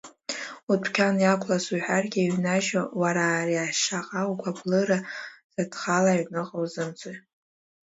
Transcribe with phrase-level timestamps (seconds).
[0.71, 4.97] Удәқьан иақәлаз уҳәаргьы иҩнажьу, уара ари ашьаҟа угәаблыра
[5.53, 7.17] задхалеи, аҩныҟа узымцои?